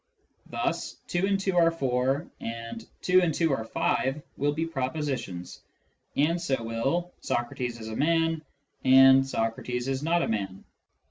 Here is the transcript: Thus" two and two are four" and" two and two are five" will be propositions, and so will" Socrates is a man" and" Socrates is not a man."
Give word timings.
Thus" 0.47 0.93
two 1.07 1.27
and 1.27 1.39
two 1.39 1.55
are 1.57 1.69
four" 1.69 2.27
and" 2.41 2.87
two 3.03 3.21
and 3.21 3.31
two 3.31 3.53
are 3.53 3.63
five" 3.63 4.23
will 4.35 4.51
be 4.51 4.65
propositions, 4.65 5.61
and 6.17 6.41
so 6.41 6.63
will" 6.63 7.13
Socrates 7.21 7.79
is 7.79 7.87
a 7.89 7.95
man" 7.95 8.41
and" 8.83 9.27
Socrates 9.29 9.87
is 9.87 10.01
not 10.01 10.23
a 10.23 10.27
man." 10.27 10.63